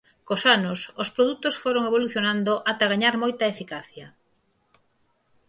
Cos 0.27 0.43
anos, 0.57 0.79
os 1.01 1.09
produtos 1.15 1.59
foron 1.63 1.83
evolucionando 1.89 2.51
ata 2.71 2.89
gañar 2.91 3.15
moita 3.23 3.51
eficacia. 3.53 4.07